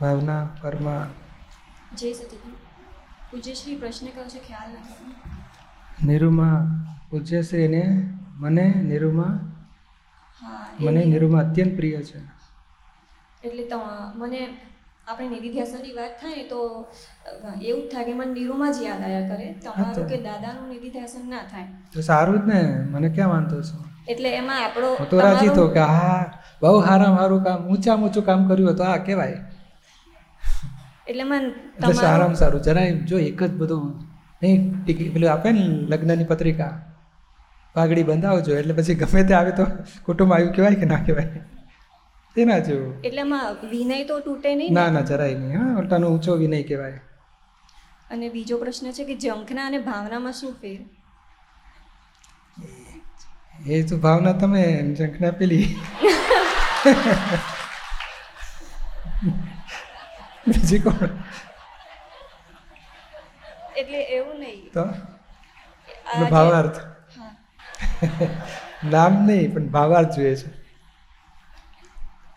[0.00, 1.02] ભાવના પરમા
[1.98, 2.54] જય સચિદાન
[3.30, 6.56] પૂજ્યશ્રી પ્રશ્ન કયો છે ખ્યાલ નથી નિરૂમા
[7.10, 7.82] પૂજ્યશ્રીને
[8.42, 9.32] મને નિરૂમા
[10.42, 12.18] હા મને નિરૂમા અત્યંત પ્રિય છે.
[13.42, 13.78] એટલે તો
[14.20, 14.40] મને
[15.06, 16.60] આપણે નિધિધ્યાસનની વાત થાય તો
[17.62, 19.46] એવું જ થાય કે મને નીરુમાં જ યાદ આવ્યા કરે.
[19.64, 21.68] તમારું કે દાદાનું નિધિધ્યાસન ના થાય.
[21.92, 22.60] તો સારું જ ને
[22.92, 23.78] મને ક્યાં વાંધો છો?
[24.12, 26.22] એટલે એમાં આપણો તો રાજી તો કે હા
[26.62, 28.86] બહુ સારામાં સારું કામ ઊંચા ઊંચું કામ કર્યું હતું.
[28.88, 29.38] આ કહેવાય.
[31.06, 32.60] એટલે મને એટલે સારામાં સારું.
[32.68, 33.84] જરાય જો એક જ બધું
[34.42, 36.72] નહીં ટીકી પેલું આપે ને લગ્નની પત્રિકા.
[37.74, 39.64] પાઘડી બંધાવજો એટલે પછી ગમે તે આવે તો
[40.06, 41.40] કુટુંબ આવ્યું કહેવાય કે ના કહેવાય?
[42.36, 42.92] તેના જેવું.
[43.08, 43.22] એટલે
[43.72, 45.58] વિનય તો તૂટે નહીં ના ના જરાય નહીં.
[45.62, 47.00] હા ઉલટાનો ઊંચો વિનય કહેવાય.
[48.10, 50.80] અને બીજો પ્રશ્ન છે કે જંખના અને ભાવનામાં શું ફેર?
[53.66, 54.64] એ તો ભાવના તમે
[54.98, 55.66] જંખના પેલી.
[60.48, 61.08] બીજી કોણ?
[63.76, 64.72] એટલે એવું નહીં.
[64.72, 64.84] તો?
[66.30, 66.80] ભાવાર્થ.
[68.84, 70.66] નામ નહીં પણ ભાવાર્થ જોઈએ છે.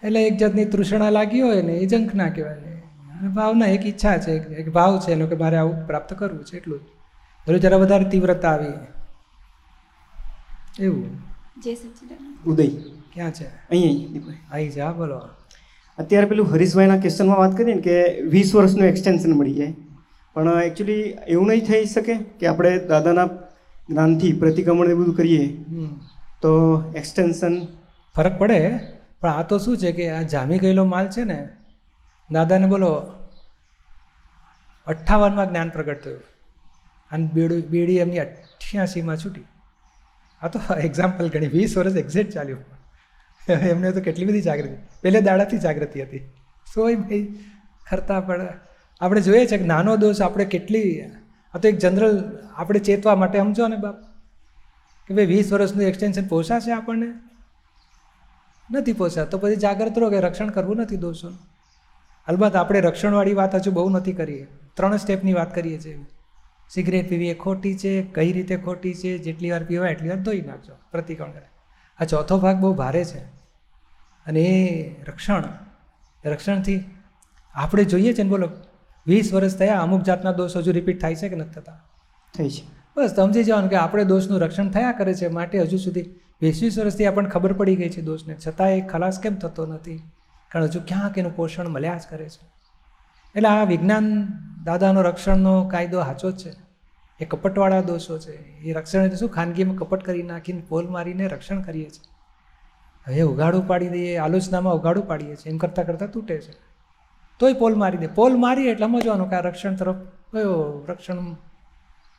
[0.04, 2.54] એટલે એક જાતની તૃષ્ણા લાગી હોય ને એ ઝંખના કહેવાય.
[2.54, 6.58] અને ભાવના એક ઈચ્છા છે એક- ભાવ છે એનો કે મારે આવું પ્રાપ્ત કરવું છે
[6.58, 6.82] એટલું જ.
[7.48, 8.74] ભલે જરા વધારે તીવ્રતા આવી.
[10.84, 11.18] એવું.
[11.58, 11.76] જય
[12.46, 12.68] ઉદય.
[13.14, 13.48] ક્યાં છે?
[13.48, 15.30] અહીંયા દીપભાઈ આવી જા બોલો.
[16.00, 17.96] અત્યારે પેલું હરીશભાઈના ક્વેશ્ચનમાં વાત કરીએ ને કે
[18.34, 19.74] વીસ વર્ષનું એક્સટેન્શન મળી જાય.
[20.36, 23.28] પણ એકચ્યુઅલી એવું નહીં થઈ શકે કે આપણે દાદાના
[23.90, 25.46] જ્ઞાનથી પ્રતિક્રમણ એ બધું કરીએ.
[26.44, 26.52] તો
[27.02, 27.56] એક્સટેન્શન
[28.16, 28.60] ફરક પડે
[29.22, 31.40] પણ આ તો શું છે કે આ જામી ગયેલો માલ છે ને
[32.30, 32.92] દાદાને બોલો
[34.88, 36.24] અઠ્ઠાવનમાં જ્ઞાન પ્રગટ થયું.
[37.12, 39.48] અને બેડી બેડી એમની અઠ્યાસીમાં છૂટી.
[40.42, 42.64] આ તો એક્ઝામ્પલ ગણી વીસ વર્ષ એક્ઝેક્ટ ચાલ્યું.
[43.48, 44.76] એમને તો કેટલી બધી જાગૃતિ.
[45.02, 46.20] પહેલે દાડાથી જાગૃતિ હતી.
[46.76, 47.40] સોય ભાઈ
[47.90, 48.48] ખરતા પડે
[49.02, 51.02] આપણે જોઈએ છે કે નાનો દોષ આપણે કેટલી,
[51.54, 53.96] આ તો એક જનરલ આપણે ચેતવા માટે સમજો ને બાપ.
[55.08, 57.08] કે ભાઈ વીસ વર્ષનું એક્સટેન્શન પોસાશે આપણને?
[58.72, 61.40] નથી પોસા તો પછી જાગૃત રહો કે રક્ષણ કરવું નથી દોષોનું.
[62.28, 64.48] અલબત્ત આપણે રક્ષણવાળી વાત હજુ બહુ નથી કરીએ.
[64.74, 66.00] ત્રણ સ્ટેપની વાત કરીએ છીએ.
[66.70, 70.42] સિગરેટ પીવી એ ખોટી છે, કઈ રીતે ખોટી છે, જેટલી વાર પીવાય એટલી વાર ધોઈ
[70.42, 70.74] નાખજો.
[70.92, 71.48] પ્રતિકોણ કરે.
[72.00, 73.39] આ ચોથો ભાગ બહુ ભારે છે.
[74.30, 75.44] અને એ રક્ષણ
[76.26, 76.84] રક્ષણથી
[77.56, 78.50] આપણે જોઈએ છે ને બોલો
[79.08, 81.86] વીસ વર્ષ થયા અમુક જાતના દોષ હજુ રિપીટ થાય છે કે નથી થતા?
[82.38, 82.80] થઈ છે.
[82.98, 86.02] બસ સમજી જવાનું કે આપણે દોષનું રક્ષણ થયા કરે છે માટે હજુ સુધી
[86.42, 88.36] વીસ વીસ વર્ષથી આપણને ખબર પડી ગઈ છે દોષને.
[88.48, 90.02] છતાં એ ખલાસ કેમ થતો નથી?
[90.52, 92.48] કારણ હજુ ક્યાંક એનું પોષણ મળ્યા જ કરે છે.
[93.36, 94.28] એટલે આ વિજ્ઞાન
[94.64, 96.54] દાદાનો રક્ષણનો કાયદો સાચો જ છે.
[97.20, 98.32] એ કપટવાળા દોષો છે.
[98.60, 102.09] એ રક્ષણ એટલે શું ખાનગીમાં કપટ કરી નાખીને પોલ મારીને રક્ષણ કરીએ છીએ.
[103.10, 106.54] હવે ઉઘાડું પાડી દઈએ આલોચનામાં ઉઘાડું પાડીએ છીએ એમ કરતાં કરતાં તૂટે છે.
[107.40, 108.08] તોય પોલ મારી દે.
[108.20, 110.02] પોલ મારીએ એટલે સમજવાનું કે આ રક્ષણ તરફ
[110.34, 110.56] કયો
[110.90, 111.30] રક્ષણ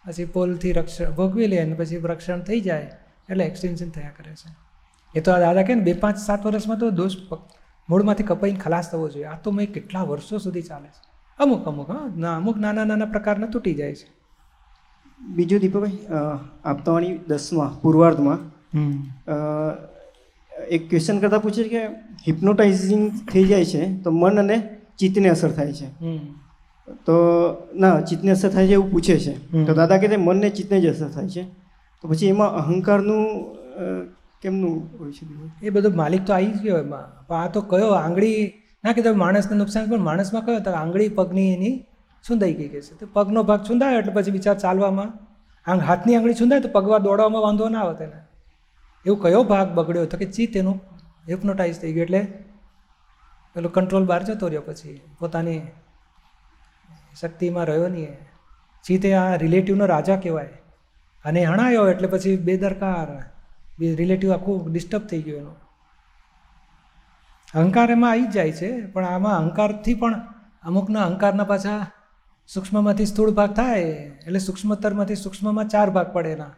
[0.04, 2.88] પછી પોલથી રક્ષણ ભોગવી લે અને પછી રક્ષણ થઈ જાય
[3.30, 4.48] એટલે એક્સટેન્શન થયા કરે છે.
[5.14, 7.16] એ તો આ દાદા કે ને બે પાંચ સાત વર્ષમાં તો દોષ
[7.88, 9.26] મૂળમાંથી કપાઈને ખલાસ થવો જોઈએ.
[9.26, 11.00] આ તો મેં કેટલા વર્ષો સુધી ચાલે છે.
[11.38, 14.08] અમુક અમુક હા ના અમુક નાના નાના પ્રકારના તૂટી જાય છે.
[15.20, 15.98] બીજું દીપકભાઈ
[16.64, 18.40] આપતાવાણી દસમાં પૂર્વાર્ધમાં
[20.68, 21.82] એક ક્વેશ્ચન કરતાં પૂછે છે કે
[22.26, 24.56] હિપ્નોટાઇઝિંગ થઈ જાય છે તો મન અને
[24.98, 25.88] ચિત્તને અસર થાય છે.
[27.06, 27.14] તો
[27.74, 29.34] ના ચિત્તને અસર થાય છે એવું પૂછે છે.
[29.66, 31.42] તો દાદા કે મનને ચિત્તને જ અસર થાય છે.
[32.02, 33.24] તો પછી એમાં અહંકારનું
[34.42, 37.06] કેમનું હોય છે એ બધો માલિક તો આવી જ ગયો એમાં.
[37.28, 38.52] પણ આ તો કયો આંગળી
[38.84, 41.76] ના કીધું માણસને નુકસાન પણ માણસમાં કયો તો આંગળી પગની એની
[42.24, 42.80] છુંદાઈ ગઈ છે.
[43.00, 45.10] તો પગનો ભાગ છુંદાયો એટલે પછી બિચાર ચાલવામાં.
[45.66, 48.18] આંગ હાથની આંગળી છુંદાય તો પગવા દોડવામાં વાંધો ના આવે તેને.
[49.06, 50.80] એવું કયો ભાગ બગડ્યો તો કે ચિત્ત એનું
[51.28, 52.22] હિપ્નોટાઇઝ થઈ ગયું એટલે
[53.54, 55.60] પેલો કંટ્રોલ બહાર જતો રહ્યો પછી પોતાની
[57.20, 58.12] શક્તિમાં રહ્યો નહીં.
[58.84, 60.52] ચિત્ત આ રિલેટિવનો રાજા કહેવાય.
[61.24, 63.08] અને હણાયો એટલે પછી બેદરકાર
[63.94, 65.56] રિલેટિવ આખું ડિસ્ટર્બ થઈ ગયું એનું.
[67.54, 70.14] અહંકાર એમાં આવી જ જાય છે, પણ આમાં અહંકારથી પણ
[70.62, 71.86] અમુકના અહંકારના પાછા
[72.48, 73.82] સૂક્ષ્મમાંથી સ્થૂળ ભાગ થાય,
[74.26, 76.52] એટલે સૂક્ષ્મતરમાંથી સૂક્ષ્મમાં ચાર ભાગ પડે એના.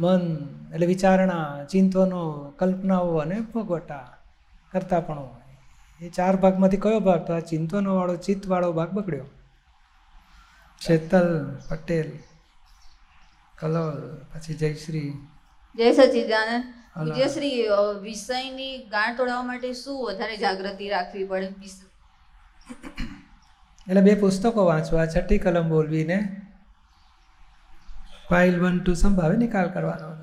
[0.00, 0.36] મન
[0.74, 4.16] એટલે વિચારણા ચિંતનો કલ્પનાઓ અને ભોગવટા
[4.72, 5.28] કરતા પણ
[6.00, 7.20] એ ચાર ભાગમાંથી કયો ભાગ?
[7.26, 9.24] તો આ ચિંતનો વાળો ચિત્તવાળો ભાગ બગડ્યો.
[10.80, 12.12] શેતલ પટેલ
[13.58, 15.10] કલોલ પછી જયશ્રી.
[15.76, 16.64] જય સચિદાનંદ.
[17.10, 21.52] વિજયશ્રી અ, વિષયની ગાંઠ તોડવા માટે શું વધારે જાગૃતિ રાખવી પડે?
[23.88, 26.42] એટલે બે પુસ્તકો વાંચવા છઠ્ઠી કલમ બોલવીને
[28.30, 30.20] ફાઇલ વન ટુ સંભાવે નિકાલ કરવાનો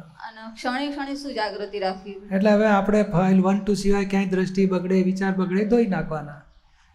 [0.56, 2.12] ક્ષણે ક્ષણે શું જાગૃતિ રાખવી?
[2.12, 6.32] એટલે હવે આપણે ફાઇલ વન ટુ સિવાય ક્યાંય દ્રષ્ટિ બગડે વિચાર બગડે ધોઈ નાખવાના.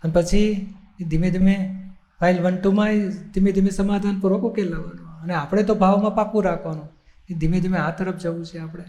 [0.04, 1.82] અને પછી એ ધીમે ધીમે
[2.20, 5.22] ફાઇલ વન ટુમાં ધીમે ધીમે સમાધાન પૂર્વક ઉકેલ લાવવાનો.
[5.22, 6.88] અને આપણે તો ભાવમાં પાકું રાખવાનું.
[7.30, 8.84] એ ધીમે ધીમે આ તરફ જવું છે આપણે.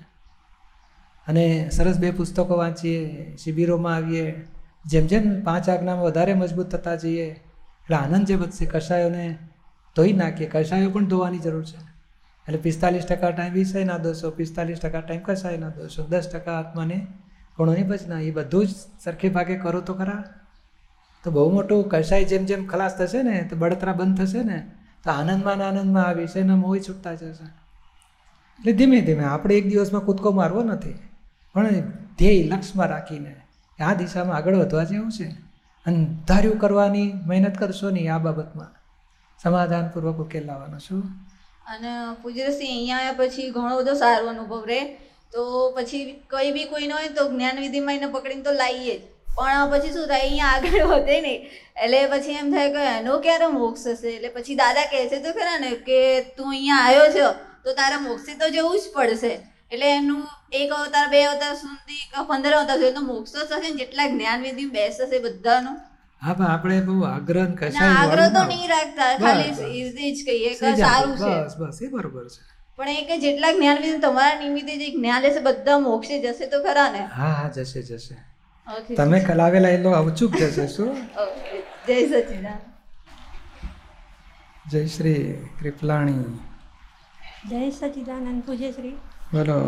[1.27, 4.45] અને સરસ બે પુસ્તકો વાંચીએ શિબિરોમાં આવીએ.
[4.85, 9.37] જેમ જેમ પાંચ આજ્ઞામાં વધારે મજબૂત થતા જઈએ એટલે આનંદ જે વધશે કષાયોને
[9.95, 10.47] ધોઈ નાખીએ.
[10.47, 11.92] કષાયો પણ ધોવાની જરૂર છે.
[12.47, 17.07] એટલે પિસ્તાલીસ ટકા ટાઈમ વિષયના દોષો પિસ્તાલીસ ટકા ટાઈમ કષાયના દોષો દસ ટકા આત્માને
[17.57, 18.69] ગુણોની ભજના એ બધું જ
[19.03, 20.23] સરખે ભાગે કરો તો ખરા.
[21.23, 24.71] તો બહુ મોટું કસાય જેમ જેમ ખલાસ થશે ને, તો બળતરા બંધ થશે ને,
[25.03, 27.45] તો આનંદમાં ને આનંદમાં આ વિષયના મોહ છૂટતા જશે.
[28.59, 30.93] એટલે ધીમે ધીમે આપણે એક દિવસમાં કૂદકો મારવો નથી.
[31.53, 31.67] પણ
[32.17, 33.35] ધ્યેય લક્ષમાં રાખીને
[33.79, 35.27] આ દિશામાં આગળ વધવા જેવું છે.
[35.85, 38.71] અને ધાર્યું કરવાની મહેનત કરશો નહીં આ બાબતમાં.
[39.43, 41.03] સમાધાનપૂર્વક ઉકેલ લાવવાનો શું
[41.71, 44.81] અને પૂજ્યસિંહ અહીંયા આવ્યા પછી ઘણો બધો સારો અનુભવ રહે.
[45.33, 45.41] તો
[45.75, 49.03] પછી કઈ બી કોઈનો હોય તો જ્ઞાનવિધિમાં એને પકડીને તો લાવીએ જ.
[49.37, 51.47] પણ પછી શું થાય, અહીંયા આગળ વધે નહીં.
[51.83, 54.11] એટલે પછી એમ થાય કે એનો ક્યારે મોક્ષ હશે?
[54.17, 55.99] એટલે પછી દાદા કહે છે તો ખરા ને કે
[56.37, 57.31] તું અહીંયા આવ્યો છો
[57.63, 59.33] તો તારે મોક્ષે તો જવું જ પડશે.
[59.71, 60.21] એટલે એનું
[60.59, 63.73] એક અવતાર, બે અવતાર સુધી પંદર અવતાર સુધી તો મોક્ષ થશે ને?
[63.79, 65.81] જેટલા જ્ઞાનવિધિ બેસશે બધાનું.
[66.23, 69.11] હા પણ આપણે બહુ આગ્રહ ને કશાય આગ્રહ તો નહીં રાખતા.
[69.17, 69.95] ખાલી બસ.
[70.17, 71.31] જ કહીએ કે સારું છે.
[71.45, 72.41] બસ બસ એ બરોબર છે.
[72.77, 76.61] પણ એ કે જેટલા જ્ઞાન વિશે તમારા નિમિત્તે જે જ્ઞાન લેશે બધા મોક્ષે જશે તો
[76.63, 77.01] ખરા ને?
[77.17, 78.15] હા હા જશે જશે.
[78.95, 80.93] તમે કલાવેલા એ લો અવચૂક જશે શું.
[81.87, 82.61] જય સચિદાન.
[84.71, 85.23] જય શ્રી
[85.59, 86.31] કૃપલાણી.
[87.49, 88.95] જય સચિદાનંદ પૂજ્યશ્રી
[89.33, 89.59] બોલો.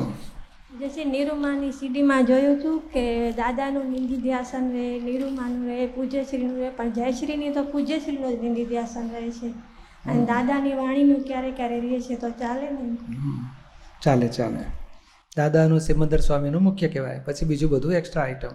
[0.75, 6.91] પૂજ્યશ્રી નિરૂમાની સીડીમાં જોયું હતું કે દાદાનું નિંદી ધ્યાસન રહે નિરૂમાનું રહે પૂજ્યશ્રીનું રહે પણ
[6.91, 9.47] જયશ્રીની તો પૂજ્યશ્રીનું જ નિંદી ધ્યાસન રહે છે.
[10.09, 12.97] અને દાદાની વાણીનું ક્યારે ક્યારે રહે છે તો ચાલે ને.
[14.01, 14.63] ચાલે ચાલે.
[15.37, 17.19] દાદાનું સિમંદર સ્વામીનું મુખ્ય કહેવાય.
[17.25, 18.49] પછી બીજું બધું એક્સ્ટ્રા આઈટમ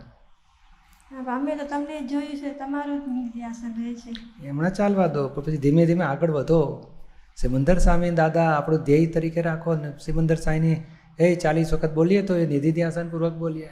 [1.37, 3.41] અમે તો તમને જ જોયું છે તમારું જ નિંદી
[3.83, 4.47] રહે છે.
[4.47, 6.91] એમણે ચાલવા દો પણ પછી ધીમે ધીમે આગળ વધો.
[7.37, 10.77] સિમંદર સ્વામી દાદા આપણું ધ્યેય તરીકે રાખો ને સિમંદર સાંઈની
[11.19, 13.71] એ ચાલીસ વખત બોલીએ તો એ નિધિધ્યાસનપૂર્વક બોલીએ.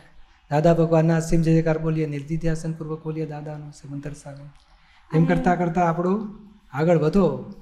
[0.50, 4.44] દાદા ભગવાનના અસીમ જયકાર બોલીએ નિર્ધિધ્યાસનપૂર્વક બોલીએ દાદાનું સિમંદર સાગર.
[5.14, 6.38] એમ કરતાં કરતાં આપણું
[6.72, 7.54] આગળ વધો.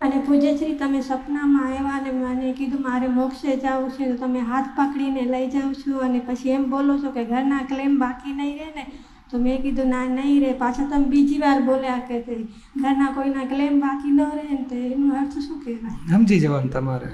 [0.00, 4.64] અને પૂજ્યશ્રી તમે સપનામાં આવ્યા અને મને કીધું મારે મોક્ષે જવું છે તો તમે હાથ
[4.76, 5.98] પકડીને લઈ જાઓ છો.
[5.98, 8.92] અને પછી એમ બોલો છો કે ઘરના ક્લેમ બાકી નહીં રહે ને?
[9.30, 10.52] તો મેં કીધું ના નહીં રહે.
[10.52, 12.20] પાછા તમે બીજી વાર બોલ્યા કે
[12.82, 14.64] ઘરના કોઈના ક્લેમ બાકી ન રહે ને?
[14.68, 16.16] તો એનો અર્થ શું કહેવાય?
[16.16, 17.06] સમજી જવાનું તમારે.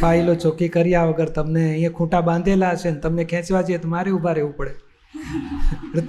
[0.00, 4.10] ફાઇલો ચોખ્ખી કર્યા વગર તમને અહીંયા ખૂંટા બાંધેલા હશે ને તમને ખેંચવા જઈએ તો મારે
[4.16, 4.74] ઊભા રહેવું પડે.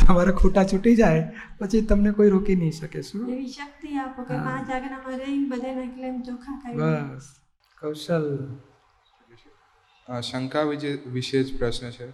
[0.02, 1.24] તમારા ખૂંટા છૂટી જાય
[1.60, 3.24] પછી તમને કોઈ રોકી નહીં શકે શું?
[3.30, 7.26] એવી શક્તિ આપો કે પાંચ આજ્ઞામાં રહીને બધાને ક્લેમ ચોખ્ખા કરી બસ.
[7.82, 8.28] કૌશલ.
[10.22, 12.08] શંકા વિજે વિશે જ પ્રશ્ન છે.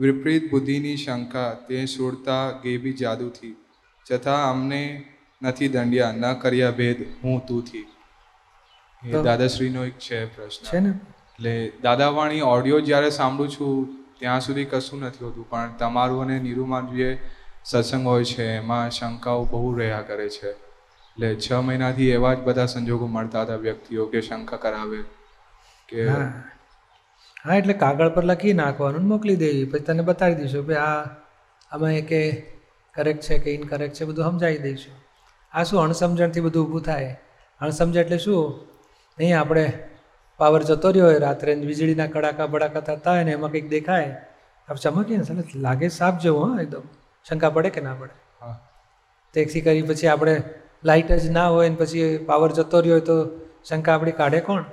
[0.00, 3.56] વિપરીત બુદ્ધિની શંકા તે સુરતા ગેબી જાદુથી.
[4.06, 4.82] છતાં અમને
[5.42, 7.84] નથી દંડ્યા ન કર્યા ભેદ હું તુંથી
[9.04, 10.64] એ દાદાશ્રીનો એક છે પ્રશ્ન.
[10.64, 10.88] છે ને?
[10.88, 16.86] એટલે દાદાવાણી ઓડિયો જ્યારે સાંભળું છું ત્યાં સુધી કશું નથી હોતું પણ તમારું અને નિરૂમાન
[16.86, 17.18] જે
[17.64, 20.50] સત્સંગ હોય છે એમાં શંકાઓ બહુ રહ્યા કરે છે.
[20.50, 25.02] એટલે છ મહિનાથી એવા જ બધા સંજોગો મળતા હતા વ્યક્તિઓ કે શંકા કરાવે
[25.88, 26.32] કે હા.
[27.44, 31.02] હા એટલે કાગળ પર લખી નાખવાનું મોકલી દેવી પછી તને બતાવી દઈશું કે આ
[31.70, 32.46] અમે કે
[32.94, 34.94] કરેક્ટ છે કે ઇનકરેક્ટ છે બધું સમજાવી દઈશું.
[35.52, 37.16] આ શું અણસમજણથી બધું ઊભું થાય?
[37.60, 38.73] અણસમજણ એટલે શું?
[39.18, 39.64] નહીં આપણે
[40.40, 44.10] પાવર જતો રહ્યો હોય રાત્રે વીજળીના કડાકા બડાકા થતા હોય ને એમાં કંઈક દેખાય
[44.68, 46.86] આપ ચમકીએ ને સરસ લાગે સાપ જેવો હા એકદમ.
[47.26, 48.14] શંકા પડે કે ના પડે?
[48.40, 48.56] હા.
[49.34, 50.34] ટેક્સી કરી પછી આપણે
[50.84, 53.16] લાઇટ જ ના હોય ને પછી પાવર જતો રહ્યો હોય તો
[53.64, 54.64] શંકા આપણી કાઢે કોણ?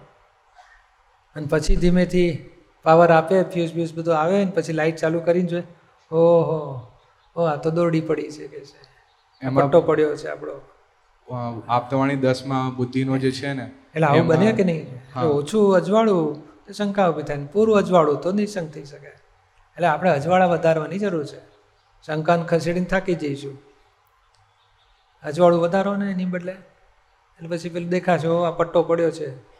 [1.36, 2.30] અને પછી ધીમેથી
[2.86, 5.68] પાવર આપે ફ્યુઝ બ્યુઝ બધું આવે ને પછી લાઇટ ચાલુ કરીને જોઈએ.
[6.12, 6.58] ઓહો
[7.36, 8.80] ઓ આ તો દોરડી પડી છે કે છે.
[9.42, 10.56] પટ્ટો પડ્યો છે આપણો.
[11.68, 14.88] આપતાવાણી દસમાં બુદ્ધિનો જે છે ને એટલે આવું બને કે નહીં?
[15.22, 16.36] ઓછું અજવાળું
[16.68, 19.08] તો શંકા ઊભી થાય પૂરું અજવાળું તો નિસંગ થઈ શકે.
[19.08, 21.40] એટલે આપણે અજવાળા વધારવાની જરૂર છે.
[22.06, 23.62] શંકાને ખસેડીને થાકી જઈશું.
[25.24, 26.52] અજવાળું વધારો ને એની બદલે.
[26.52, 29.52] એટલે પછી પેલું દેખાશે આ પટ્ટો પડ્યો છે.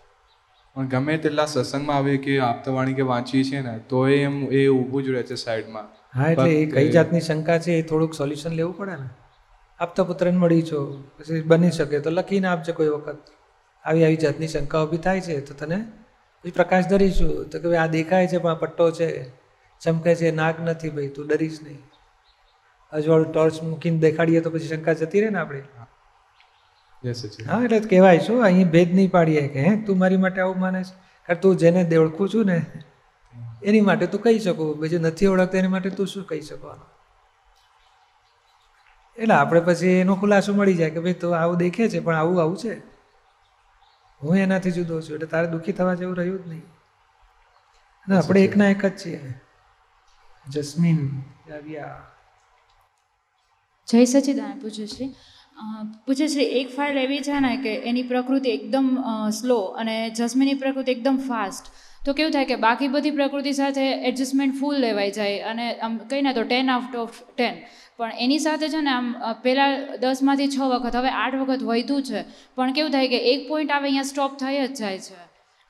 [0.74, 5.04] પણ ગમે તેટલા સત્સંગમાં આવે કે આપતાવાણી કે વાંચીએ છીએ ને તો એમ એ ઊભું
[5.04, 5.84] જ રહે છે સાઈડમાં.
[6.20, 9.10] હા એટલે એ કઈ જાતની શંકા છે એ થોડુંક સોલ્યુશન લેવું પડે ને.
[9.82, 11.04] આપતા પુત્રને મળી છો.
[11.20, 13.18] પછી બની શકે તો લખીને આપજે કોઈ વખત.
[13.84, 15.86] આવી આવી જાતની શંકા ઊભી થાય છે તો તને
[16.44, 17.50] પછી પ્રકાશ ધરીશું.
[17.50, 19.30] તો કે ભાઈ આ દેખાય છે પણ આ પટ્ટો છે.
[19.82, 21.78] ચમકે છે નાક નથી ભાઈ તું ડરીશ નહીં.
[22.92, 25.60] અજવાળું ટોર્ચ મૂકીને દેખાડીએ તો પછી શંકા જતી રહે ને આપણે?
[27.44, 28.44] હા એટલે કહેવાય શું?
[28.44, 30.94] અહીં ભેદ નહીં પાડીએ કે હે તું મારી માટે આવું માને છે?
[31.28, 32.66] કારણ તું જેને દે- ઓળખું છું ને
[33.64, 34.78] એની માટે તું કહી શકું.
[34.78, 37.01] બીજું નથી ઓળખતો એની માટે તું શું કહી શકવાનું?
[39.22, 42.42] એટલે આપણે પછી એનો ખુલાસો મળી જાય કે ભાઈ તો આવું દેખે છે પણ આવું
[42.42, 42.76] આવું છે.
[44.22, 46.64] હું એનાથી જુદો છું એટલે તારે દુઃખી થવા જેવું રહ્યું જ નહીં.
[48.08, 49.20] અને આપણે એકના એક જ છીએ.
[50.48, 51.00] જસ્મીન
[53.88, 58.88] જય સચિદાન પૂજ્યશ્રી પૂછે પૂજ્યશ્રી એક ફાઇલ એવી છે ને કે એની પ્રકૃતિ એકદમ
[59.32, 61.66] સ્લો અને જસ્મીનની પ્રકૃતિ એકદમ ફાસ્ટ.
[62.06, 66.34] તો કેવું થાય કે બાકી બધી પ્રકૃતિ સાથે એડજસ્ટમેન્ટ ફૂલ લેવાઈ જાય અને આમ કહીને
[66.34, 67.56] તો ટેન આઉટ ઓફ ટેન
[68.02, 69.10] પણ એની સાથે છે ને આમ
[69.44, 72.22] પહેલાં દસમાંથી છ વખત, હવે આઠ વખત વધ્યું છે.
[72.56, 75.20] પણ કેવું થાય કે એક પોઈન્ટ આવે અહીંયા સ્ટોપ થઈ જ જાય છે.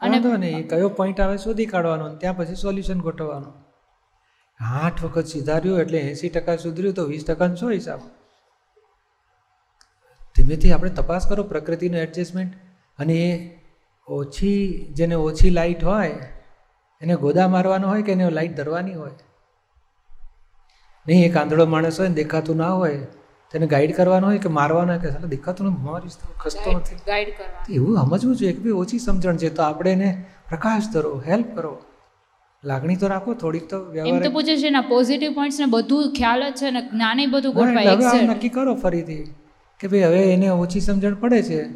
[0.01, 3.53] અને વાંધો નહીં કયો પોઈન્ટ આવે શોધી કાઢવાનો ત્યાં પછી સોલ્યુશન ગોઠવવાનું.
[4.59, 8.01] આઠ વખત સુધાર્યું એટલે એંસી ટકા સુધર્યું તો વીસ ટકાનો શું હિસાબ?
[10.35, 12.53] ધીમેથી આપણે તપાસ કરો પ્રકૃતિનું એડજસ્ટમેન્ટ
[12.99, 13.31] અને એ
[14.07, 14.61] ઓછી,
[14.93, 16.15] જેને ઓછી લાઇટ હોય,
[17.01, 19.11] એને ગોદા મારવાનો હોય કે એને લાઇટ ધરવાની હોય?
[21.07, 22.97] નહીં એક આંધળો માણસ હોય દેખાતું ના હોય
[23.51, 26.95] તેને ગાઈડ કરવાનો હોય કે મારવાનો કે સાલા દેખાતું નથી મારી ખસતો નથી.
[27.07, 31.23] ગાઈડ કરવા એવું સમજવું જોઈએ કે ભાઈ ઓછી સમજણ છે તો આપણે એને પ્રકાશ ધરો
[31.27, 31.83] હેલ્પ કરો.
[32.63, 36.49] લાગણી તો રાખો થોડીક તો એમ તો પૂછે છે ના પોઝિટિવ પોઈન્ટ્સ ને બધું ખ્યાલ
[36.49, 39.23] જ છે ને જ્ઞાને બધું ગોઠવાય હવે નક્કી કરો ફરીથી
[39.79, 41.71] કે ભાઈ હવે એને ઓછી સમજણ પડે છે.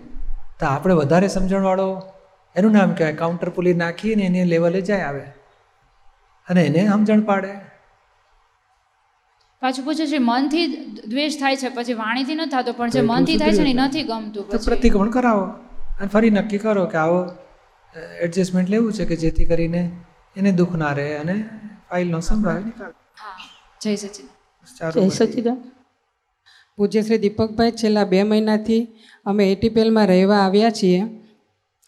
[0.60, 2.01] તો આપણે વધારે સમજણવાળો
[2.55, 5.25] એનું નામ કહેવાય કાઉન્ટર પુલી નાખીને એને લેવલે જાય આવે.
[6.50, 7.64] અને એને સમજણ પાડે.
[9.65, 10.65] પાછું પૂછે છે મનથી
[11.12, 14.05] દ્વેષ થાય છે પછી વાણીથી નથી થતો પણ જે મનથી થાય છે ને એ નથી
[14.12, 15.45] ગમતું તો પ્રતિક્રમણ કરાવો.
[16.00, 17.19] અને ફરી નક્કી કરો કે આવો
[18.22, 19.81] એડજસ્ટમેન્ટ લેવું છે કે જેથી કરીને
[20.36, 21.36] એને દુઃખ ના રહે અને
[21.89, 22.62] ફાઇલનો સંભળાય
[23.81, 24.27] જય સચિન
[24.93, 25.10] જય.
[25.17, 25.57] સચિદાન.
[26.77, 28.81] પૂજ્ય શ્રી દીપકભાઈ છેલ્લા બે મહિનાથી
[29.25, 31.01] અમે એટીપીએલમાં રહેવા આવ્યા છીએ.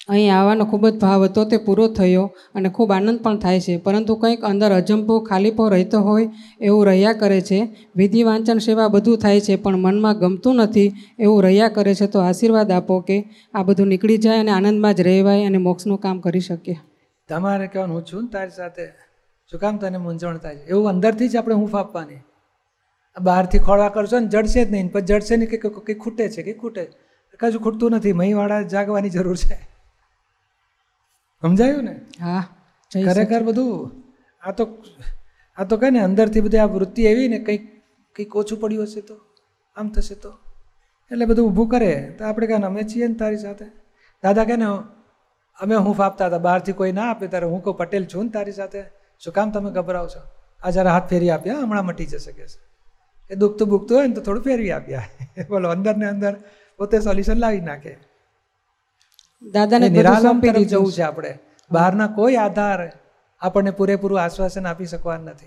[0.10, 3.78] અહીં આવવાનો ખૂબ જ ભાવ હતો, તે પૂરો થયો અને ખૂબ આનંદ પણ થાય છે.
[3.78, 6.30] પરંતુ કંઈક અંદર અજંપો, ખાલીપો રહેતો હોય
[6.62, 7.76] એવું રહ્યા કરે છે.
[7.96, 12.08] વિધિ, વાંચન, સેવા બધું થાય છે, પણ મનમાં ગમતું નથી એવું રહ્યા કરે છે.
[12.08, 16.20] તો આશીર્વાદ આપો કે આ બધું નીકળી જાય અને આનંદમાં જ રહેવાય અને મોક્ષનું કામ
[16.20, 16.76] કરી શકીએ.
[17.30, 18.86] તમારે કહેવાનું, હું છું ને તારી સાથે?
[19.52, 20.68] શું કામ તને મૂંઝવણ થાય છે?
[20.68, 22.16] એવું અંદરથી જ આપણે હૂંફ આપવાની.
[23.22, 26.54] બહારથી ખોળવા કરશો ને જડશે જ નહીં પછી જડશે નહીં કે કંઈક ખૂટે છે કે
[26.54, 26.88] ખૂટે.
[27.40, 29.77] કશું ખૂટતું નથી, મહીવાળા જાગવાની જરૂર છે.
[31.44, 31.96] સમજાયું ને?
[32.26, 32.44] હા
[32.92, 33.92] ખરેખર બધું
[34.42, 34.64] આ તો
[35.58, 37.64] આ તો કહે ને અંદરથી બધી આ વૃત્તિ એવી ને કંઈક
[38.16, 39.16] કંઈક ઓછું પડ્યું હશે તો
[39.76, 40.32] આમ થશે તો.
[41.12, 43.68] એટલે બધું ઊભું કરે તો આપણે કહે અમે છીએ ને તારી સાથે.
[44.24, 44.68] દાદા કહે ને
[45.60, 48.58] અમે હું ફાપતા હતા બહારથી કોઈ ના આપે ત્યારે હું કહું પટેલ છું ને તારી
[48.62, 48.82] સાથે.
[49.22, 50.22] શું કામ તમે ગભરાવ છો?
[50.64, 52.60] આ જરા હાથ ફેરી આપ્યા હમણાં મટી જશે કે છે.
[53.32, 55.08] એ દુખતું બુખતું હોય ને તો થોડું ફેરવી આપ્યા
[55.52, 56.34] બોલો અંદર ને અંદર
[56.80, 57.94] પોતે સોલ્યુશન લાવી નાખે.
[59.42, 61.40] દાદાને નિરાલંબી તરફ જવું છે આપણે.
[61.72, 62.92] બહારના કોઈ આધાર
[63.40, 65.46] આપણને પૂરેપૂરું આશ્વાસન આપી શકવાના નથી.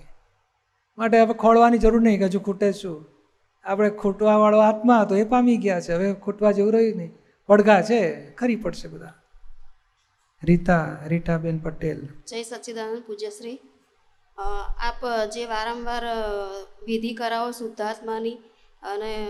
[0.97, 3.05] માટે હવે ખોળવાની જરૂર નહીં કે હજુ ખૂટે શું.
[3.63, 5.93] આપણે ખૂટવાવાળો આત્મા હતો એ પામી ગયા છે.
[5.93, 7.11] હવે ખૂટવા જેવું રહ્યું નહીં.
[7.47, 8.31] પડઘા છે.
[8.31, 9.13] ખરી પડશે બધા.
[10.43, 12.07] રીતા રીટાબેન પટેલ.
[12.27, 13.59] જય સચ્ચિદાનંદ પૂજ્યશ્રી.
[14.77, 16.03] આપ જે વારંવાર
[16.85, 18.35] વિધિ કરાવો શુદ્ધાત્માની
[18.83, 19.27] અને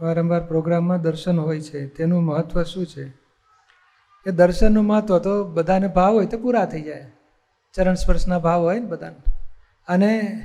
[0.00, 3.08] વારંવાર પ્રોગ્રામમાં દર્શન હોય છે તેનું મહત્ત્વ શું છે?
[4.24, 7.12] કે દર્શનનું મહત્ત્વ તો બધાને ભાવ હોય તો પૂરા થઈ જાય.
[7.74, 9.16] ચરણ સ્પર્શના ભાવ હોય ને બધાને.
[9.88, 10.42] અને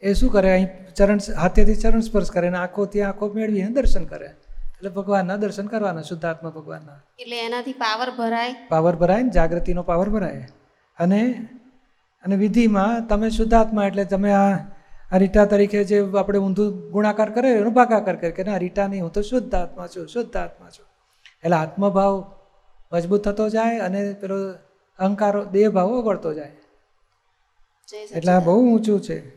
[0.00, 0.52] એ શું કરે?
[0.52, 4.26] અહીં ચરણ હાથેથી ચરણ સ્પર્શ કરે ને આંખોથી આંખો મેળવીને દર્શન કરે.
[4.26, 7.00] એટલે ભગવાનના દર્શન કરવાના શુદ્ધાત્મા ભગવાનના.
[7.18, 8.56] એટલે એનાથી પાવર ભરાય?
[8.68, 10.48] પાવર ભરાય ને જાગૃતિનો પાવર ભરાય.
[10.98, 11.48] અને
[12.24, 14.56] અને વિધિમાં તમે શુદ્ધાત્મા એટલે તમે આ
[15.12, 19.02] આ રીટા તરીકે જે આપણે ઊંધું ગુણાકાર કરે એનો ભાગાકાર કરે કે ના રીટા નહીં
[19.02, 20.86] હું તો શુદ્ધ આત્મા છું શુદ્ધ આત્મા છું.
[21.44, 22.36] એટલે આત્મભાવ
[22.92, 24.52] મજબૂત થતો જાય અને પેલો
[24.98, 26.56] અહંકારો દેહભાવ ઓગળતો જાય.
[28.12, 29.36] એટલે આ બહુ ઊંચું છે.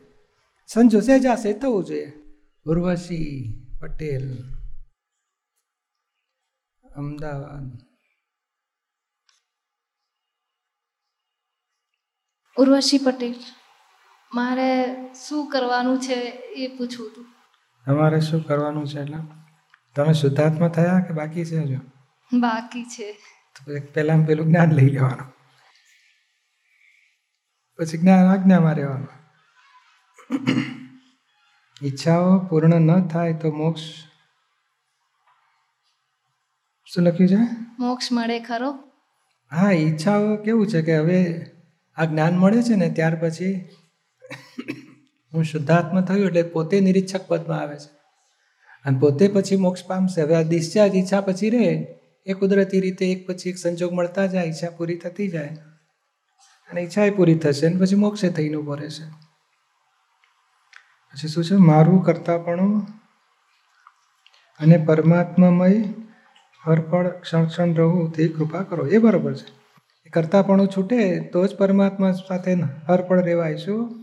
[0.68, 2.14] સંજો સહેજાશે થવું જોઈએ.
[2.66, 4.38] ઉર્વશી પટેલ.
[6.96, 7.78] અમદાવાદ.
[12.58, 13.36] ઉર્વશી પટેલ.
[14.34, 14.96] મારે
[15.28, 16.14] શું કરવાનું છે
[16.56, 17.26] એ પૂછવું હતું.
[17.86, 19.18] તમારે શું કરવાનું છે એટલે?
[19.96, 21.80] તમે શુદ્ધાત્મા થયા કે બાકી છે હજુ?
[22.40, 23.12] બાકી છે.
[23.56, 25.34] તો પહેલાં પેલું જ્ઞાન લઈ લેવાનું.
[27.80, 29.08] પછી જ્ઞાન આજ્ઞામાં રહેવાનું.
[31.84, 33.82] ઈચ્છાઓ પૂર્ણ ન થાય તો મોક્ષ.
[36.86, 37.66] શું લખ્યું છે?
[37.80, 38.72] મોક્ષ મળે ખરો?
[39.52, 41.46] હા ઈચ્છાઓ કેવું છે કે હવે
[41.96, 43.70] આ જ્ઞાન મળે છે ને ત્યાર પછી
[45.34, 48.04] હું શુદ્ધાત્મા થયું એટલે પોતે નિરીક્ષક પદમાં આવે છે.
[48.86, 50.22] અને પોતે પછી મોક્ષ પામશે.
[50.22, 51.88] હવે આ ડિસ્ચાર્જ ઈચ્છા પછી રહે.
[52.26, 55.48] એ કુદરતી રીતે એક પછી એક સંજોગ મળતા જાય, ઈચ્છા પૂરી થતી જાય.
[56.72, 59.04] અને ઈચ્છા એ પૂરી થશે અને પછી મોક્ષે થઈને ઊભો રહેશે.
[61.12, 61.56] પછી શું છે?
[61.56, 62.88] મારું કરતાપણું
[64.60, 65.84] અને પરમાત્મામય
[66.66, 68.88] હરપળ ક્ષણ ક્ષણ રહું તે કૃપા કરો.
[68.88, 69.64] એ બરાબર છે.
[70.10, 72.54] કરતાપણું છૂટે તો જ પરમાત્મા સાથે
[72.88, 74.03] હરપળ રહેવાય શું?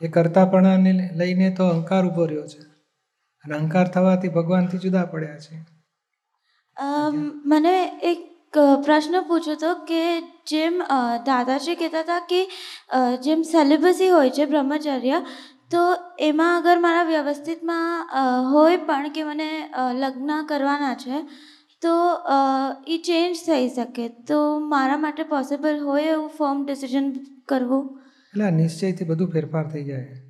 [0.00, 2.60] એ કરતાપણાને લઈને તો અહંકાર ઊભો રહ્યો છે.
[3.44, 5.56] અને અહંકાર થવાથી ભગવાનથી જુદા પડ્યા છે.
[7.52, 7.74] મને
[8.10, 8.20] એક
[8.84, 10.02] પ્રશ્ન પૂછ્યો હતો કે
[10.46, 10.74] જેમ
[11.26, 12.40] દાદાજી કહેતા હતા કે
[13.24, 15.18] જેમ સેલિબસી હોય છે બ્રહ્મચર્ય,
[15.70, 15.82] તો
[16.20, 17.92] એમાં અગર મારા વ્યવસ્થિતમાં
[18.52, 19.50] હોય પણ કે મને
[20.02, 21.16] લગ્ન કરવાના છે,
[21.82, 21.94] તો
[22.86, 24.08] એ ચેન્જ થઈ શકે.
[24.28, 24.38] તો
[24.72, 27.06] મારા માટે પોસિબલ હોય એવું ફોર્મ ડિસિઝન
[27.48, 27.84] કરવું?
[28.36, 30.22] એટલે આ નિશ્ચયથી બધું ફેરફાર થઈ જાય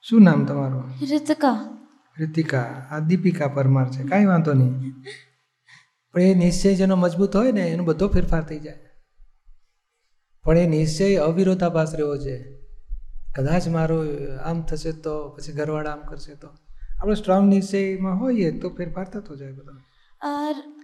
[0.00, 0.84] શું નામ તમારું?
[1.10, 1.78] રીતિકા.
[2.18, 4.02] રીતિકા આ દીપિકા પરમાર છે.
[4.02, 4.92] કાંઈ વાંધો નહીં.
[6.12, 8.78] પણ એ નિશ્ચય જેનો મજબૂત હોય ને એનો બધો ફેરફાર થઈ જાય.
[10.42, 12.58] પણ એ નિશ્ચય અવિરોધાભાસ રહ્યો છે.
[13.36, 14.04] કદાચ મારો
[14.44, 16.48] આમ થશે તો પછી ઘરવાળા આમ કરશે તો.
[17.00, 19.72] આપણે સ્ટ્રોંગ નિશ્ચયમાં હોઈએ તો ફેરફાર થતો જાય બધો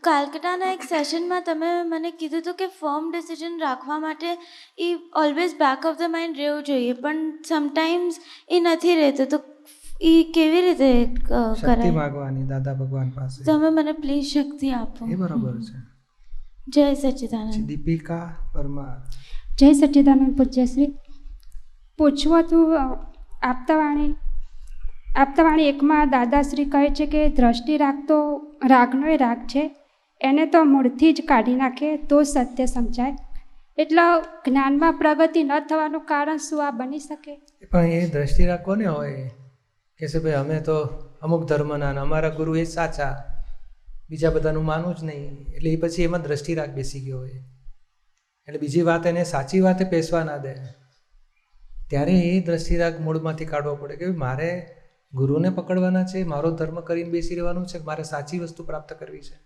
[0.03, 4.27] કાલકટાના એક સેશનમાં તમે મને કીધું હતું કે ફર્મ ડિસિઝન રાખવા માટે
[4.79, 8.15] એ always back of the mind રહેવું જોઈએ પણ સમટાઈમ્સ
[8.49, 9.27] એ નથી રહેતું.
[9.27, 9.41] તો
[10.03, 11.91] એ કેવી રીતે શક્તિ કરાય?
[11.91, 13.45] માગવાની દાદા ભગવાન પાસે.
[13.45, 15.07] તમે મને પ્લીઝ શક્તિ આપો.
[15.07, 15.79] એ બરાબર છે.
[16.69, 17.67] જય સચ્ચિદાનંદ.
[17.67, 18.97] દીપિકા પરમાર.
[19.59, 20.87] જય સચ્ચિદાનંદ પૂજ્યશ્રી
[21.99, 24.15] પૂછવા તો આપતા આપતાવાણી
[25.17, 28.17] આપતાવાણી એકમાં દાદાશ્રી કહે છે કે દ્રષ્ટિ રાખતો
[28.69, 29.71] રાગનો એ રાગ છે.
[30.21, 33.17] એને તો મૂળથી જ કાઢી નાખે તો સત્ય સમજાય.
[33.79, 34.03] એટલે
[34.47, 37.41] જ્ઞાનમાં પ્રગતિ ન થવાનું કારણ શું આ બની શકે?
[37.73, 39.31] પણ એ દ્રષ્ટિ રાખવાની હોય?
[39.99, 40.77] કે છે ભાઈ અમે તો
[41.23, 43.25] અમુક ધર્મના અમારા ગુરુ એ સાચા,
[44.11, 45.47] બીજા બધાનું માનવું જ નહીં.
[45.57, 47.43] એટલે એ પછી એમાં દ્રષ્ટિ રાખ બેસી ગયો હોય.
[48.49, 50.55] એટલે બીજી વાત એને સાચી વાતે પેસવા ના દે.
[51.91, 54.67] ત્યારે એ દ્રષ્ટિ રાગ મૂળમાંથી કાઢવો પડે કે મારે
[55.15, 59.37] ગુરુને પકડવાના છે મારો ધર્મ કરીને બેસી રહેવાનું છે મારે સાચી વસ્તુ પ્રાપ્ત કરવી છે.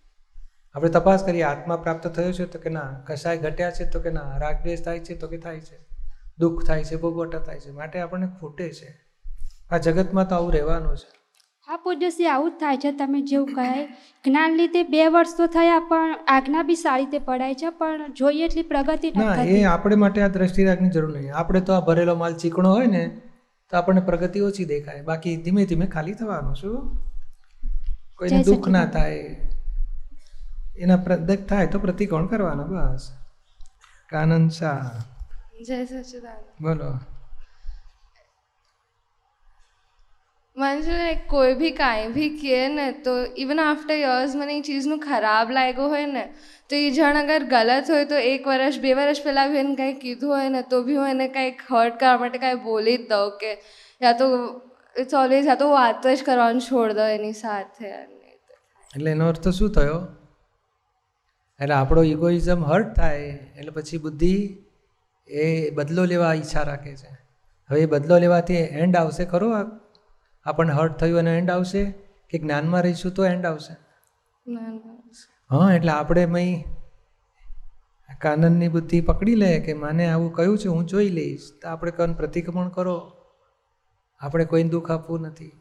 [0.74, 3.04] આપણે તપાસ કરીએ આત્મા પ્રાપ્ત થયો છે તો કે ના?
[3.06, 4.38] કશાય ઘટ્યા છે તો કે ના?
[4.38, 5.78] રાગ દ્વેષ થાય છે તો કે થાય છે?
[6.38, 8.94] દુઃખ થાય છે ભોગવટા થાય છે માટે આપણને ખૂટે છે.
[9.70, 11.08] આ જગતમાં તો આવું રહેવાનું છે.
[11.68, 13.86] હા પૂજ્યશ્રી આવું જ થાય છે તમે જેવું કહે.
[14.24, 18.44] જ્ઞાન લીધે બે વર્ષ તો થયા પણ આજ્ઞા બી સારી રીતે પડાય છે પણ જોઈએ
[18.44, 21.34] એટલી પ્રગતિ ના એ આપણે માટે આ દ્રષ્ટિ રાખની જરૂર નહીં.
[21.34, 23.20] આપણે તો આ ભરેલો માલ ચીકણો હોય ને
[23.70, 25.02] તો આપણને પ્રગતિ ઓછી દેખાય.
[25.02, 26.76] બાકી ધીમે ધીમે ખાલી થવાનું શું
[28.16, 29.18] કોઈને દુઃખ ના થાય
[30.78, 33.12] એના પ્રદક થાય તો પ્રતિકોણ કરવાનો બસ.
[34.08, 35.04] કાનંદ શાહ.
[35.66, 36.90] જય સચિદાન બોલો.
[40.58, 44.60] મને છે ને કોઈ બી કાંઈ બી કહે ને તો ઇવન આફ્ટર યર્સ મને એ
[44.60, 46.24] ચીઝનું ખરાબ લાગ્યું હોય ને
[46.70, 49.92] તો એ જણ અગર ગલત હોય તો એક વર્ષ બે વર્ષ પહેલાં બી એને કંઈ
[49.92, 53.30] કીધું હોય ને તો બી હું એને કંઈક હર્ટ કરવા માટે કાંઈ બોલી જ દઉં
[53.40, 53.52] કે
[54.02, 54.30] યા તો
[54.96, 57.88] ઇટ્સ ઓલવેઝ યા તો વાત જ કરવાનું છોડ દો એની સાથે
[58.94, 60.06] એટલે એનો અર્થ શું થયો?
[61.60, 63.18] એટલે આપણો ઇગોઇઝમ હર્ટ થાય,
[63.58, 64.58] એટલે પછી બુદ્ધિ
[65.28, 67.18] એ બદલો લેવા ઈચ્છા રાખે છે.
[67.70, 69.64] હવે એ બદલો લેવાથી એન્ડ આવશે ખરો આ?
[70.48, 71.84] આપણને હર્ટ થયું અને એન્ડ આવશે
[72.30, 73.76] કે જ્ઞાનમાં રહીશું તો એન્ડ આવશે?
[75.50, 76.64] હા એટલે આપણે મય
[78.20, 81.52] કાનનની બુદ્ધિ પકડી લે કે મને આવું કહ્યું છે હું જોઈ લઈશ.
[81.62, 83.12] તો આપણે કન પ્રતિક્રમણ કરો.
[84.20, 85.52] આપણે કોઈને દુઃખ આપવું નથી.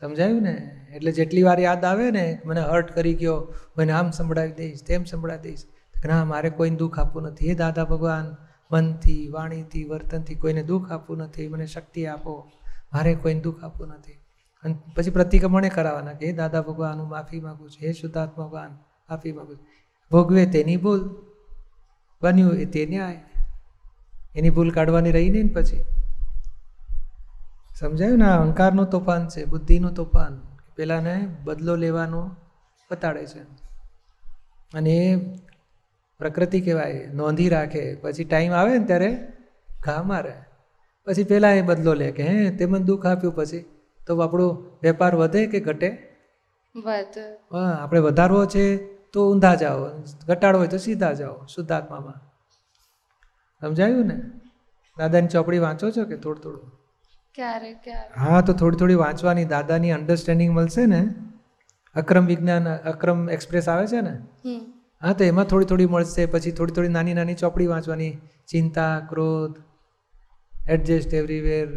[0.00, 0.86] સમજાયું ને?
[0.94, 5.04] એટલે જેટલી વાર યાદ આવે ને મને હર્ટ કરી ગયો મને આમ સંભળાવી દઈશ તેમ
[5.04, 5.62] સંભળાવી દઈશ.
[6.04, 7.48] ના મારે કોઈને દુઃખ આપવું નથી.
[7.48, 8.36] હે દાદા ભગવાન
[8.72, 11.48] મનથી વાણીથી વર્તનથી કોઈને દુઃખ આપવું નથી.
[11.48, 12.34] મને શક્તિ આપો.
[12.94, 14.12] મારે કોઈને દુઃખ આપવું નથી.
[14.64, 17.86] અને પછી પ્રતિક્રમણે કરાવવાના કે, હે દાદા ભગવાન, હું માફી માગું છું.
[17.86, 18.70] હે શુદ્ધાત્મા ભગવાન,
[19.10, 19.66] માફી માગું છું.
[20.10, 21.22] ભોગવે તેની ભૂલ.
[22.22, 23.20] બન્યું એ તે ન્યાય.
[24.36, 25.84] એની ભૂલ કાઢવાની રહી નહીં ને પછી.
[27.80, 28.24] સમજાયું ને?
[28.24, 30.40] અહંકારનું તોફાન છે, બુદ્ધિનું તોફાન.
[30.76, 32.36] પેલાને બદલો લેવાનો
[32.90, 33.38] બતાડે છે.
[34.74, 35.16] અને એ
[36.18, 37.94] પ્રકૃતિ કહેવાય, નોંધી રાખે.
[37.94, 39.32] પછી ટાઈમ આવે ને ત્યારે
[39.80, 40.34] ઘા મારે.
[41.06, 43.64] પછી પેલા એ બદલો લે કે હે તે મને દુઃખ આપ્યું પછી.
[44.06, 44.46] તો આપણો
[44.82, 45.88] વેપાર વધે કે ઘટે?
[47.52, 48.64] હા આપણે વધારવો છે
[49.12, 49.88] તો ઊંધા જાઓ.
[50.26, 52.20] ઘટાડવો હોય તો સીધા જાઓ શુદ્ધાત્મામાં
[53.60, 54.16] સમજાયું ને?
[54.98, 56.72] દાદાની ચોપડી વાંચો છો કે થોડું થોડું?
[57.34, 58.20] ક્યારે ક્યારે?
[58.20, 61.14] હા તો થોડી થોડી વાંચવાની દાદાની અન્ડરસ્ટેન્ડિંગ મળશે ને?
[61.94, 64.14] અક્રમ વિજ્ઞાન અક્રમ એક્સપ્રેસ આવે છે ને?
[65.02, 66.26] હા તો એમાં થોડી થોડી મળશે.
[66.26, 68.18] પછી થોડી થોડી નાની નાની ચોપડી વાંચવાની.
[68.48, 69.56] ચિંતા ક્રોધ
[70.68, 71.68] એડજસ્ટ એવરીવેર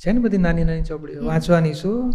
[0.00, 1.24] છે ને બધી નાની નાની ચોપડીઓ?
[1.24, 2.10] વાંચવાની શું?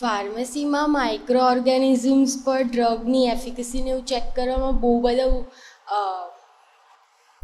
[0.00, 5.26] ફાર્મસીમાં માઇક્રો ઓર્ગેનિઝમ્સ પર ડ્રગની એફિકસીને એવું ચેક કરવામાં બહુ બધા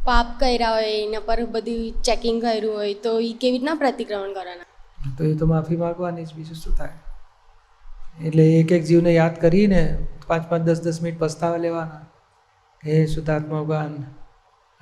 [0.05, 4.69] પાપ કર્યા હોય એના પર બધું ચેકિંગ કર્યું હોય તો એ કેવી રીતના પ્રતિક્રમણ કરવાના?
[5.19, 6.97] તો એ તો માફી માગવાની જ બીજું શું થાય?
[8.25, 12.03] એટલે એક એક જીવને યાદ કરીને પાંચ પાંચ દસ દસ મિનિટ પસ્તાવા લેવાના.
[12.87, 14.05] હે શુદ્ધાત્મા ભગવાન.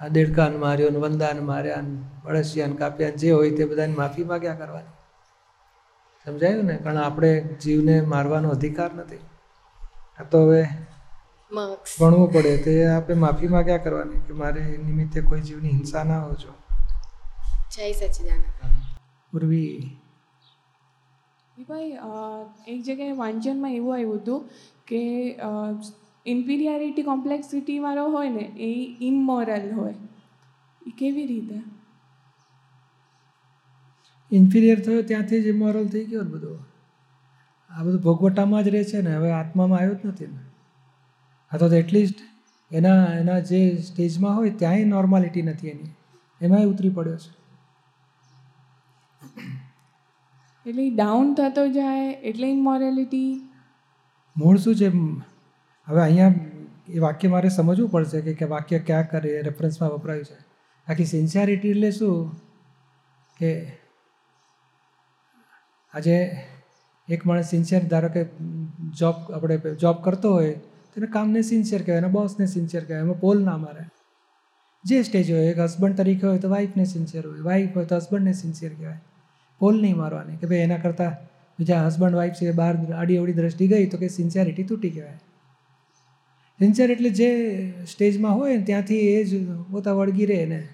[0.01, 4.61] આ દેડકાન માર્યો ને વંદાન માર્યા ને બળસિયાન કાપ્યા જે હોય તે બધાને માફી માગ્યા
[4.61, 4.95] કરવાની.
[6.27, 6.77] સમજાયું ને?
[6.77, 7.33] કારણ આપણે
[7.63, 9.23] જીવને મારવાનો અધિકાર નથી.
[10.19, 10.63] આ તો હવે
[11.99, 16.21] ભણવું પડે તે આપણે માફી માગ્યા કરવાની કે મારે એ નિમિત્તે કોઈ જીવની હિંસા ના
[16.21, 16.53] હોજો
[17.75, 18.47] જય સચિદાનંદ.
[19.33, 19.73] પૂર્વી
[21.69, 21.91] ભાઈ
[22.69, 24.41] એક જગ્યાએ વાંચનમાં એવું આવ્યું હતું
[24.87, 25.01] કે
[26.27, 29.95] ઇન્ફિરિયારિટી કોમ્પ્લેક્સિટીવાળો હોય ને એ ઇમોરલ હોય.
[30.87, 31.63] એ કેવી રીતે?
[34.33, 36.59] ઇન્ફિરિયર થયો ત્યાંથી જ ઇમોરલ થઈ ગયો ને બધું.
[37.71, 40.39] આ બધું ભોગવટામાં જ રહે છે ને હવે આત્મામાં આવ્યો જ નથી ને.
[41.53, 42.17] આ તો એટલીસ્ટ
[42.73, 45.91] એના એના જે સ્ટેજમાં હોય ત્યાંય નોર્માલિટી નથી એની.
[46.41, 47.41] એમાંય ઉતરી પડ્યો છે.
[50.67, 53.49] એટલે ડાઉન થતો જાય એટલે ઇમોરેલિટી
[54.37, 54.89] મૂળ શું છે?
[55.89, 56.35] હવે અહીંયા
[56.89, 60.39] એ વાક્ય મારે સમજવું પડશે કે કે વાક્ય ક્યાં કરે રેફરન્સમાં વપરાયું છે.
[60.89, 62.41] આખી સિન્સિયરિટી એટલે શું?
[63.39, 63.73] કે
[65.95, 66.37] આજે
[67.09, 68.25] એક માણસ સિન્સિયર ધારો કે
[68.99, 70.53] જોબ આપણે જોબ કરતો હોય
[70.95, 73.85] તેને કામને સિન્સિયર કહેવાય, એના બોસને સિન્સિયર કહેવાય, એમાં પોલ ના મારે.
[74.85, 78.33] જે સ્ટેજ હોય, એક હસબન્ડ તરીકે હોય તો વાઈફને સિન્સિયર હોય વાઈફ હોય તો હસબન્ડને
[78.33, 79.01] સિન્સિયર કહેવાય.
[79.59, 81.13] પોલ નહીં મારવાની, કે ભાઈ એના કરતાં
[81.59, 85.19] બીજા હસબન્ડ વાઈફ છે, બહાર આડી અવડી દ્રષ્ટિ ગઈ તો કે સિન્સિયરિટી તૂટી કહેવાય.
[86.61, 90.69] સિન્સિયર એટલે જે સ્ટેજમાં હોય ને ત્યાંથી એ જ પોતા વળગી રહે ને.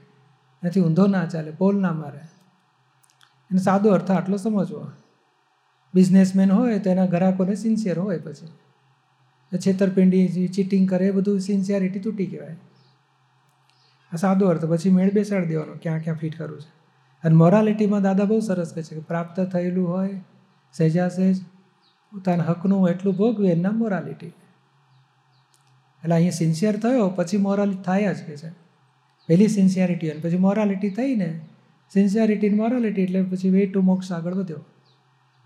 [0.60, 2.18] ત્યાંથી ઊંધો ના ચાલે પોલ ના મારે.
[3.50, 4.86] એને સાદો અર્થ આટલો સમજવો.
[5.94, 8.48] બિઝનેસમેન હોય તો એના ગ્રાહકોને સિન્સિયર હોય પછી.
[9.58, 12.56] છેતરપિંડી ચીટિંગ કરે, એ બધું સિન્સિયરિટી તૂટી કહેવાય.
[14.12, 16.76] આ સાદો અર્થ, પછી મેળ બેસાડી દેવાનો, ક્યાં ક્યાં ફિટ કરવું છે.
[17.24, 20.20] અને મોરાલિટીમાં દાદા બહુ સરસ કહે છે કે પ્રાપ્ત થયેલું હોય
[20.72, 21.40] સહેજા સહેજ
[22.12, 24.32] પોતાના હકનું એટલું ભોગવે એના મોરાલિટી
[26.02, 28.50] એટલે અહીંયા સિન્સિયર થયો, પછી મોરલ થાય જ કે છે.
[29.28, 31.30] પહેલી સિન્સિયરિટી અને પછી મોરાલિટી થઈને
[31.92, 34.62] સિન્સિયરિટી મોરાલિટી એટલે પછી વે ટુ મોક્ષ આગળ વધ્યો.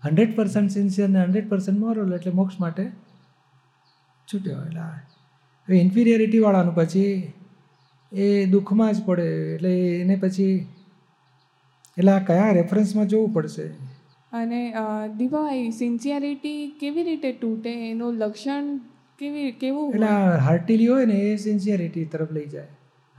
[0.03, 2.83] હંડ્રેડ પર્સન્ટ સિન્સિયર ને હંડ્રેડ પર્સન્ટ મોરલ એટલે મોક્ષ માટે
[4.27, 4.59] છૂટ્યો.
[4.67, 4.83] એટલે
[5.67, 7.33] હવે ઇન્ફિરિયરિટીવાળાનું પછી
[8.11, 9.27] એ દુઃખમાં જ પડે.
[9.55, 10.53] એટલે એને પછી
[11.97, 13.67] એટલે આ કયા રેફરન્સમાં જોવું પડશે?
[14.31, 14.61] અને
[15.17, 17.73] દીવાઈ સિન્સિયરિટી કેવી રીતે તૂટે?
[17.89, 18.65] એનું લક્ષણ
[19.19, 20.07] કેવી કેવું એટલે?
[20.07, 22.67] આ હાર્ટીલી હોય ને એ સિન્સિયરિટી તરફ લઈ જાય.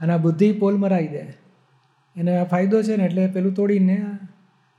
[0.01, 1.33] અને આ બુદ્ધિ પોલ મરાઈ દે.
[2.15, 4.05] એને આ ફાયદો છે ને એટલે પેલું તોડીને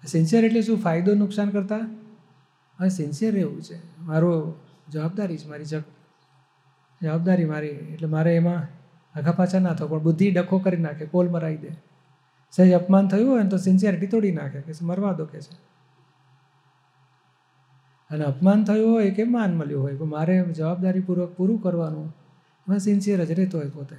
[0.06, 0.78] સિન્સિયર એટલે શું?
[0.78, 1.76] ફાયદો નુકસાન કરતા?
[2.78, 4.02] હવે સિન્સિયર રહેવું છે.
[4.02, 4.54] મારો
[4.88, 5.82] જવાબદારી છે મારી જગ
[7.02, 7.68] જવાબદારી મારી.
[7.68, 8.62] એટલે મારે એમાં
[9.18, 11.68] આઘા પાછા ના થવું પણ બુદ્ધિ ડખો કરી નાખે પોલ મરાઈ દે.
[12.50, 15.73] સહેજ અપમાન થયું હોય ને તો સિન્સિયરિટી તોડી નાખે કે મરવા દો કે છે.
[18.14, 22.08] અને અપમાન થયું હોય કે માન મળ્યું હોય પણ મારે જવાબદારીપૂર્વક પૂરું કરવાનું
[22.66, 23.96] એમાં સિન્સિયર જ રહેતો હોય પોતે.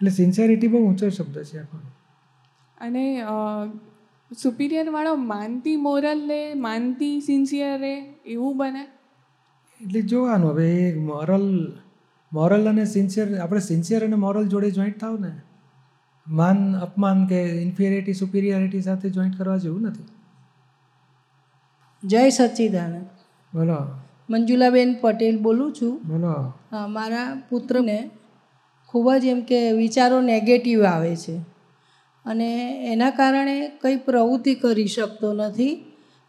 [0.00, 1.78] એટલે સિન્સિયરિટી બહુ ઊંચો શબ્દ છે આખો
[2.78, 3.04] અને
[4.30, 7.94] સુપિરિયર વાળો માનતી મોરલ લે માનતી સિન્સિયર રે
[8.26, 8.84] એવું બને?
[9.80, 11.46] એટલે જોવાનું હવે એ મોરલ
[12.32, 15.32] મોરલ અને સિન્સિયર આપણે સિન્સિયર અને મોરલ જોડે જોઈન્ટ થાવ ને?
[16.26, 20.08] માન અપમાન કે ઇન્ફિરિયરિટી સુપિરિયરિટી સાથે જોઈન્ટ કરવા જેવું નથી.
[22.04, 23.06] જય સચ્ચિદાનંદ.
[23.54, 23.76] બોલો.
[24.30, 26.00] મંજુલાબેન પટેલ બોલું છું.
[26.08, 26.52] બોલો.
[26.72, 28.10] હા, મારા પુત્રને
[28.86, 31.36] ખૂબ જ એમ કે વિચારો નેગેટિવ આવે છે.
[32.24, 35.74] અને એના કારણે કંઈ પ્રવૃત્તિ કરી શકતો નથી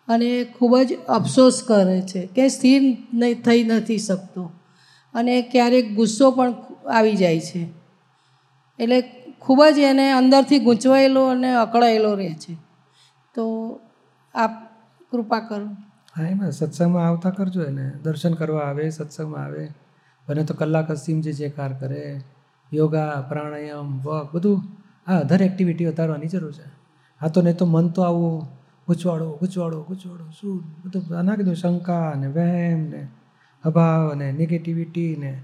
[0.08, 2.82] અને ખૂબ જ અફસોસ કરે છે કે સ્થિર
[3.46, 4.52] થઈ નથી શકતો.
[5.14, 6.54] અને ક્યારેક ગુસ્સો પણ
[6.92, 7.68] આવી જાય છે.
[8.80, 9.02] એટલે
[9.40, 12.54] ખૂબ જ એને અંદરથી ગૂંચવાયેલો અને અકળાયેલો રહે છે.
[13.36, 13.80] તો
[14.36, 14.71] આપ
[15.12, 15.66] કૃપા કરો.
[16.18, 17.92] હા, એમાં સત્સંગમાં આવતા કરજો એને.
[18.04, 19.68] દર્શન કરવા આવે, સત્સંગમાં આવે.
[20.30, 22.22] બને તો કલાક અસીમ જે જે કાર કરે.
[22.74, 24.62] યોગા, પ્રાણાયામ, વોક, બધું.
[25.08, 26.82] આ અધર એક્ટિવિટી વધારવાની જરૂર છે.
[27.22, 28.46] હા, તો નહીં તો મન તો આવું
[28.88, 30.64] ગૂંચવાડો ગૂંચવાડો ગૂંચવાડો શું?
[30.86, 33.08] બધું ના કીધું શંકા ને વહેમ ને
[33.64, 35.42] અભાવ ને નેગેટિવિટી ને.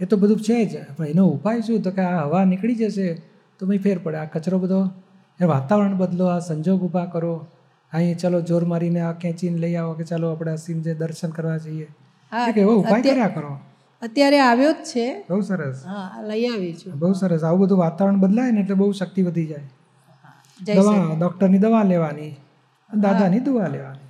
[0.00, 0.94] એ તો બધું છે જ.
[0.96, 1.82] પણ એનો ઉપાય શું?
[1.82, 3.22] તો કે આ હવા નીકળી જશે
[3.58, 4.16] તો ભાઈ ફેર પડે.
[4.16, 4.90] આ કચરો બધો,
[5.40, 7.46] એ વાતાવરણ બદલો, આ સંજોગ ઊભા કરો.
[7.92, 11.56] અહીં ચલો જોર મારીને આ ખેંચીને લઈ આવો કે ચાલો આપણે અસીમ જે દર્શન કરવા
[11.56, 11.88] જઈએ.
[12.56, 13.58] એવો ઉપાય અત્યારે- કર્યા કરો.
[14.02, 15.24] અત્યારે આવ્યો જ છે.
[15.30, 15.86] બહુ સરસ.
[15.86, 16.98] હા લઈ આવી છું.
[16.98, 17.44] બહુ સરસ.
[17.44, 19.62] આવું બધું વાતાવરણ બદલાય ને એટલે બહુ શક્તિ વધી જાય.
[20.74, 22.36] દવા ડોક્ટરની દવા લેવાની
[22.94, 24.01] દાદાની દુવા લેવાની.